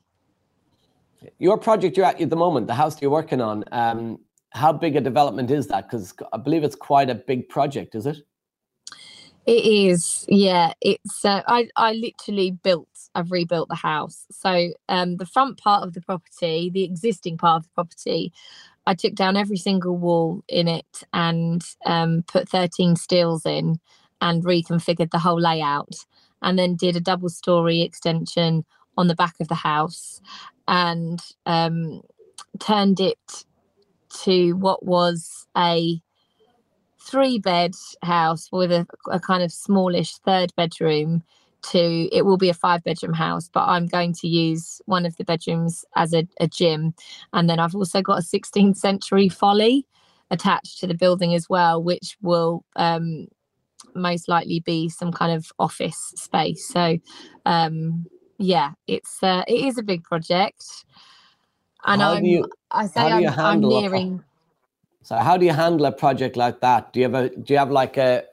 [1.40, 4.20] Your project you're at at the moment, the house you're working on, um,
[4.52, 5.90] how big a development is that?
[5.90, 8.18] Because I believe it's quite a big project, is it?
[9.46, 10.74] It is, yeah.
[10.82, 12.90] It's uh, I I literally built.
[13.16, 14.26] I've rebuilt the house.
[14.30, 18.34] So um, the front part of the property, the existing part of the property,
[18.86, 23.80] I took down every single wall in it and um, put 13 steels in
[24.20, 25.96] and reconfigured the whole layout,
[26.42, 28.66] and then did a double story extension
[28.98, 30.22] on the back of the house
[30.68, 32.02] and um,
[32.60, 33.46] turned it
[34.24, 36.02] to what was a
[37.00, 41.24] three bed house with a, a kind of smallish third bedroom
[41.62, 45.16] to it will be a five bedroom house but i'm going to use one of
[45.18, 46.94] the bedrooms as a, a, gym.
[47.34, 49.86] And then i've also got a 16th century folly
[50.30, 53.28] attached to the building as well which will um,
[53.96, 56.68] most likely be some kind of office space.
[56.68, 56.98] So
[57.46, 58.06] um,
[58.38, 60.64] yeah it's uh, it is a big project
[61.86, 64.24] and how i'm you, i say i'm, I'm nearing
[65.08, 66.92] so how do you handle a project like that?
[66.92, 68.26] Do you have a do you have like a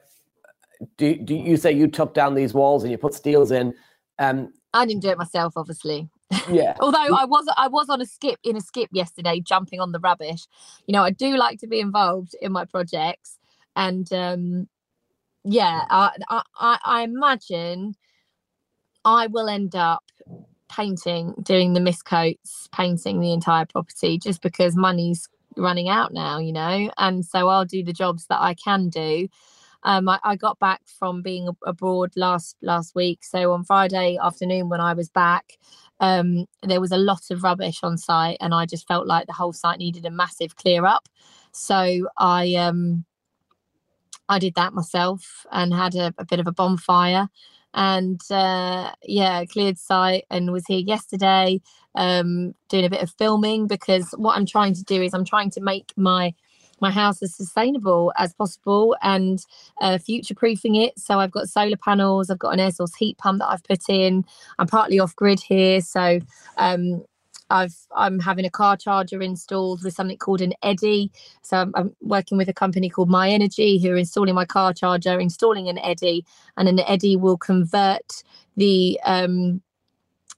[0.97, 3.73] do, do you say you took down these walls and you put steels in?
[4.19, 6.09] Um, I didn't do it myself, obviously.
[6.51, 6.75] Yeah.
[6.81, 9.99] Although I was I was on a skip in a skip yesterday, jumping on the
[9.99, 10.41] rubbish.
[10.85, 13.39] You know, I do like to be involved in my projects,
[13.77, 14.67] and um,
[15.45, 16.11] yeah, I,
[16.59, 17.95] I I imagine
[19.05, 20.03] I will end up
[20.69, 26.39] painting, doing the mist coats, painting the entire property, just because money's running out now,
[26.39, 29.29] you know, and so I'll do the jobs that I can do.
[29.83, 34.67] Um, I, I, got back from being abroad last last week, so on Friday afternoon
[34.67, 35.59] when I was back,
[35.99, 39.33] um, there was a lot of rubbish on site, and I just felt like the
[39.33, 41.07] whole site needed a massive clear up.
[41.51, 43.05] So I um,
[44.27, 47.29] I did that myself and had a, a bit of a bonfire
[47.75, 51.61] and uh, yeah, cleared site and was here yesterday
[51.95, 55.51] um, doing a bit of filming because what I'm trying to do is I'm trying
[55.51, 56.33] to make my
[56.81, 59.39] my house as sustainable as possible and
[59.79, 60.97] uh, future proofing it.
[60.99, 63.87] So I've got solar panels, I've got an air source heat pump that I've put
[63.87, 64.25] in.
[64.59, 66.19] I'm partly off grid here, so
[66.57, 67.05] um,
[67.49, 71.09] I've I'm having a car charger installed with something called an eddi.
[71.41, 75.19] So I'm, I'm, working with a company called myenergi who are installing my car charger,
[75.19, 76.23] installing an eddi,
[76.57, 78.23] and an eddi will convert
[78.57, 79.61] the um,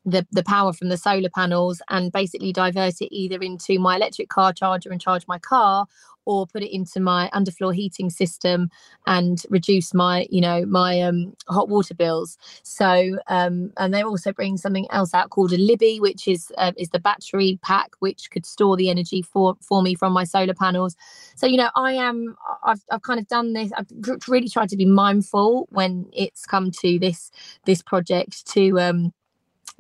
[0.08, 4.30] the, the power from the solar panels and basically divert it either into my electric
[4.30, 5.86] car charger and charge my car
[6.28, 8.70] or put it into my underfloor heating system
[9.08, 12.38] and reduce my you know my um, hot water bills.
[12.63, 16.74] So um, and they're also bringing something else out called a libbi which is uh,
[16.78, 20.54] is the battery pack which could store the energy for for me from my solar
[20.54, 20.96] panels.
[21.36, 23.88] So you know i am i've, I've kind of done this i've
[24.28, 27.32] really tried to be mindful when it's come to this
[27.65, 29.13] this project to um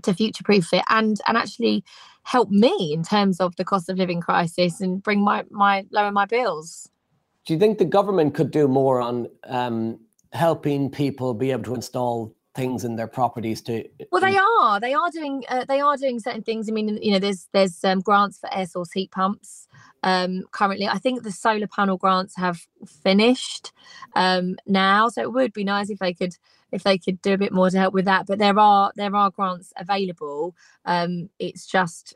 [0.03, 1.83] to future proof it and and actually
[2.23, 6.11] help me in terms of the cost of living crisis and bring my my lower
[6.11, 6.89] my bills.
[7.45, 9.99] Do you think the government could do more on um,
[10.33, 14.93] helping people be able to install things in their properties to well they are they
[14.93, 18.01] are doing uh, they are doing certain things i mean you know there's there's um,
[18.01, 19.67] grants for air source heat pumps
[20.03, 20.87] um, currently.
[20.87, 23.71] I think the solar panel grants have finished
[24.15, 26.35] um, now, so it would be nice if they could
[26.71, 28.25] if they could do a bit more to help with that.
[28.27, 30.55] But there are there are grants available.
[30.85, 32.15] Um, it's just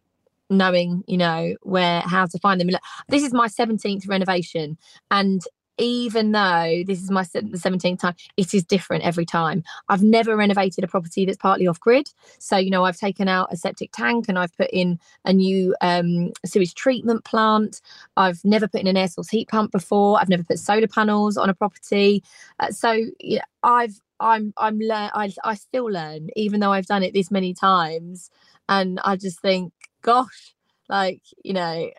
[0.49, 2.69] knowing you know where how to find them.
[3.09, 4.77] This is my 17th renovation,
[5.09, 5.41] and
[5.77, 9.63] even though this is my the 17th time, it is different every time.
[9.89, 12.09] I've never renovated a property that's partly off grid.
[12.39, 15.75] So, you know, I've taken out a septic tank and I've put in a new
[15.81, 17.81] um, sewage treatment plant.
[18.17, 20.19] I've never put in an air source heat pump before.
[20.19, 22.23] I've never put solar panels on a property.
[22.59, 27.01] Uh, so, yeah, I've I'm I'm learn I I still learn even though I've done
[27.03, 28.29] it this many times,
[28.69, 30.53] and I just think, gosh,
[30.87, 31.89] like you know,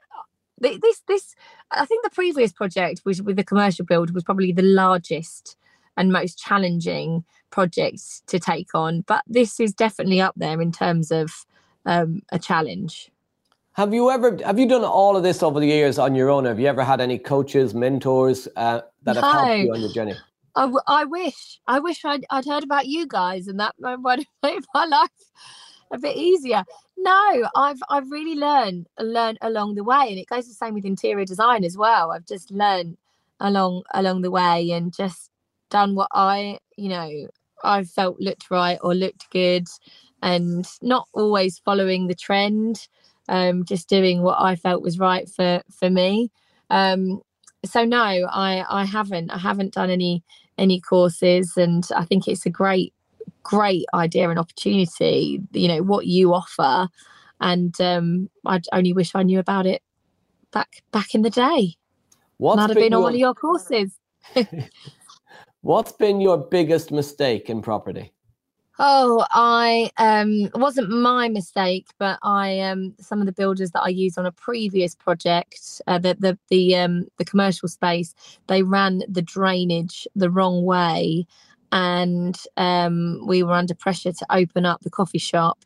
[0.62, 1.34] this this
[1.70, 5.56] I think the previous project was with the commercial build was probably the largest
[5.96, 11.10] and most challenging project to take on, but this is definitely up there in terms
[11.10, 11.46] of
[11.84, 13.10] um, a challenge.
[13.74, 16.44] Have you ever have you done all of this over the years on your own?
[16.44, 19.30] Have you ever had any coaches, mentors uh, that have no.
[19.30, 20.14] helped you on your journey?
[20.54, 24.18] I, w- I wish I wish I'd, I'd heard about you guys and that would
[24.18, 25.10] have made my life
[25.93, 26.64] a bit easier.
[26.97, 30.84] No, I've I've really learned learned along the way, and it goes the same with
[30.84, 32.11] interior design as well.
[32.12, 32.97] I've just learned
[33.40, 35.30] along along the way and just
[35.70, 37.28] done what I you know
[37.64, 39.68] I felt looked right or looked good,
[40.22, 42.88] and not always following the trend.
[43.28, 46.30] Um, just doing what I felt was right for for me.
[46.70, 47.22] Um,
[47.64, 50.24] so no, I I haven't I haven't done any
[50.59, 52.93] any courses, and I think it's a great
[53.43, 56.88] great idea and opportunity you know what you offer.
[57.40, 59.82] And um i only wish i knew about it
[60.53, 61.74] back back in the day.
[62.38, 62.99] What might have been, been your...
[62.99, 63.99] on one of your courses.
[65.62, 68.12] What's been your biggest mistake in property?
[68.78, 73.88] Oh i um wasn't my mistake but i um some of the builders that i
[73.88, 78.14] used on a previous project uh, the the the um the commercial space
[78.47, 81.26] they ran the drainage the wrong way
[81.73, 85.64] and um, we were under pressure to open up the coffee shop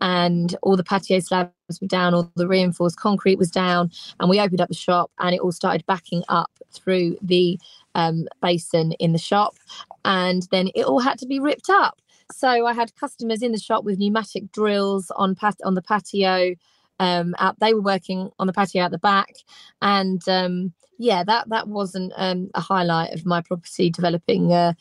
[0.00, 3.90] and all the patio slabs were down all the reinforced concrete was down
[4.20, 7.58] and we opened up the shop and it all started backing up through the
[7.96, 9.56] um, basin in the shop
[10.04, 12.00] and then it all had to be ripped up.
[12.30, 16.54] So i had customers in the shop with pneumatic drills on pat- on the patio
[17.00, 19.34] um, out they were working on the patio at the back
[19.82, 24.74] and um, yeah that that wasn't um, a highlight of my property developing uh,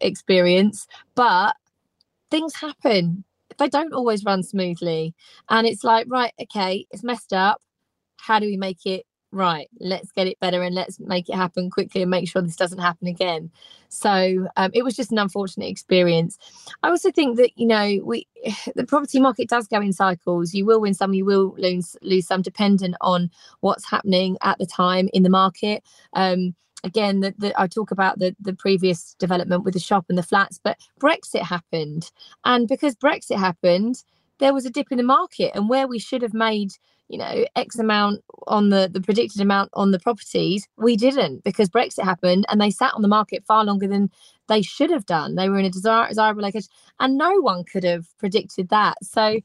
[0.00, 1.56] experience but
[2.30, 3.24] things happen.
[3.58, 5.14] They don't always run smoothly.
[5.48, 7.62] And it's like right okay it's messed up.
[8.18, 9.68] How do we make it right?
[9.78, 12.78] Let's get it better and let's make it happen quickly and make sure this doesn't
[12.78, 13.50] happen again.
[13.88, 16.38] So um, it was just an unfortunate experience.
[16.82, 18.26] I also think that you know we
[18.74, 20.54] the property market does go in cycles.
[20.54, 24.66] You will win some you will lose lose some dependent on what's happening at the
[24.66, 25.82] time in the market.
[26.14, 26.54] Um,
[26.84, 30.60] again that I talk about the the previous development with the shop and the flats,
[30.62, 32.10] but Brexit happened,
[32.44, 34.02] and because Brexit happened,
[34.38, 36.72] there was a dip in the market, and where we should have made
[37.08, 41.68] you know x amount on the the predicted amount on the properties we didn't because
[41.68, 44.10] brexit happened and they sat on the market far longer than
[44.48, 45.34] they should have done.
[45.34, 46.70] They were in a desire, desirable location
[47.00, 48.96] and no one could have predicted that.
[49.02, 49.40] So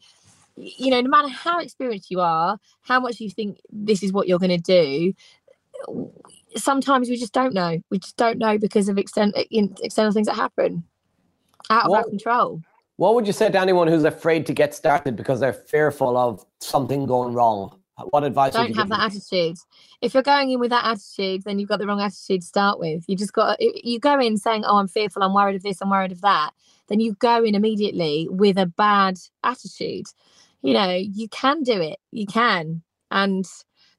[0.57, 4.27] you know no matter how experienced you are how much you think this is what
[4.27, 5.13] you're going to do
[6.55, 7.79] sometimes we just don't know.
[7.89, 10.83] We just don't know because of extent, eh, external things that happen
[11.69, 12.61] out of what, our control.
[12.97, 16.45] What would you say to anyone who's afraid to get started because they're fearful of
[16.59, 17.77] something going wrong?
[18.09, 18.53] What advice?
[18.53, 19.57] Don't have that attitude.
[20.01, 22.79] If you're going in with that attitude, then you've got the wrong attitude to start
[22.79, 23.03] with.
[23.07, 25.23] You just got eh, eh, you go in saying, "Oh, I'm fearful.
[25.23, 25.81] I'm worried of this.
[25.81, 26.51] I'm worried of that."
[26.87, 30.07] Then you go in immediately with a bad attitude.
[30.61, 31.99] You know, you can do it.
[32.11, 33.45] You can, and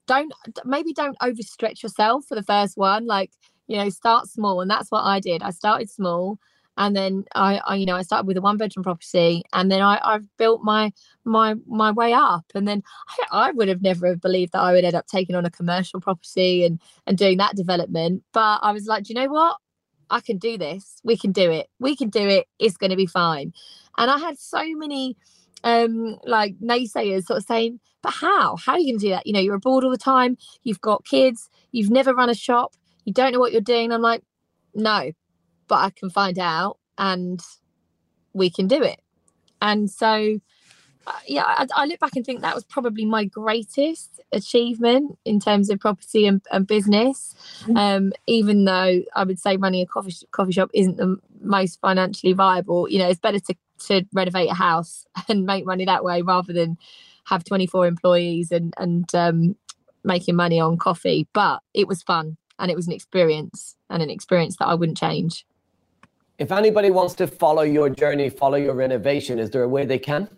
[0.06, 0.32] don't
[0.64, 3.30] maybe don't overstretch yourself for the first one like
[3.66, 5.42] you know start small and that's what i did.
[5.42, 6.38] I started small
[6.76, 9.82] and then I, I you know i started with a one bedroom property and then
[9.82, 10.92] i i've built my
[11.24, 14.72] my my way up and then I, I would have never have believed that i
[14.72, 18.72] would end up taking on a commercial property and and doing that development but i
[18.72, 19.56] was like do you know what?
[20.10, 21.00] I can do this.
[21.02, 21.68] We can do it.
[21.78, 22.46] We can do it.
[22.58, 23.54] It's going to be fine.
[23.96, 25.16] And i had so many
[25.64, 28.56] um like naysayers sort of saying but how?
[28.56, 29.26] How are you going to do that?
[29.26, 32.74] You know you're abroad all the time you've got kids you've never run a shop
[33.04, 33.92] you don't know what you're doing.
[33.92, 34.22] I'm like
[34.74, 35.12] no
[35.68, 37.40] but i can find out and
[38.34, 39.00] we can do it.
[39.60, 40.38] And so
[41.06, 45.40] uh, yeah I, I, look back and think that was probably my greatest achievement in
[45.40, 47.34] terms of property and, and business.
[47.62, 47.76] Mm-hmm.
[47.76, 52.32] um, even though i would say running a coffee, coffee shop isn't the most financially
[52.32, 53.54] viable you know it's better to
[53.86, 56.78] to renovate a house and make money that way rather than
[57.24, 59.56] have 24 employees and and um,
[60.04, 64.10] making money on coffee, but it was fun and it was an experience and an
[64.10, 65.46] experience that I wouldn't change.
[66.38, 69.98] If anybody wants to follow your journey, follow your renovation, is there a way they
[69.98, 70.28] can?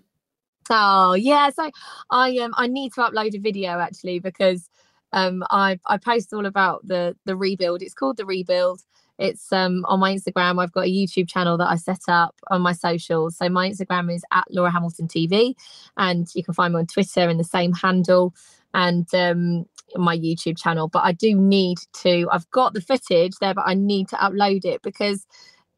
[0.71, 1.71] Oh yeah, so
[2.11, 4.69] I um I need to upload a video actually because
[5.13, 7.83] um I I post all about the the rebuild.
[7.83, 8.81] It's called the rebuild.
[9.19, 10.61] It's um on my Instagram.
[10.63, 13.37] I've got a YouTube channel that I set up on my socials.
[13.37, 15.55] So my Instagram is at Laura Hamilton TV,
[15.97, 18.35] and you can find me on Twitter in the same handle
[18.73, 20.89] and um my YouTube channel.
[20.89, 22.29] But I do need to.
[22.31, 25.27] I've got the footage there, but I need to upload it because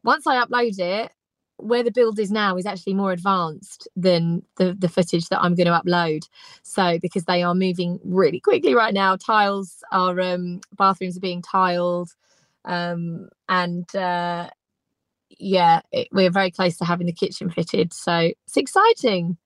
[0.03, 1.11] once I upload it,
[1.57, 5.55] where the build is now is actually more advanced than the the footage that I'm
[5.55, 6.21] going to upload.
[6.63, 11.41] So because they are moving really quickly right now, tiles are um bathrooms are being
[11.41, 12.09] tiled,
[12.65, 14.49] um and uh
[15.39, 17.93] yeah, it, we're very close to having the kitchen fitted.
[17.93, 19.37] So it's exciting.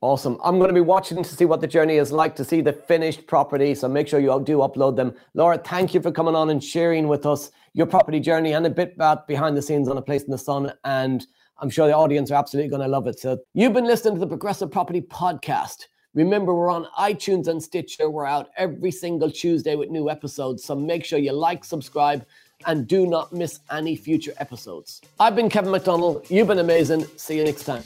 [0.00, 0.36] Awesome.
[0.42, 2.72] I'm going to be watching to see what the journey is like to see the
[2.72, 3.72] finished property.
[3.74, 5.14] So make sure you do upload them.
[5.34, 8.70] Laura, thank you for coming on and sharing with us your property journey and a
[8.70, 10.72] bit about behind the scenes on a place in the sun.
[10.84, 11.24] And
[11.58, 13.20] I'm sure the audience are absolutely going to love it.
[13.20, 15.86] So you've been listening to the Progressive Property Podcast.
[16.14, 18.10] Remember, we're on iTunes and Stitcher.
[18.10, 20.62] We're out every single Tuesday with new episodes.
[20.62, 22.26] So make sure you like, subscribe,
[22.66, 25.00] and do not miss any future episodes.
[25.18, 26.26] I've been Kevin McDonald.
[26.30, 27.06] You've been amazing.
[27.16, 27.82] See you next time.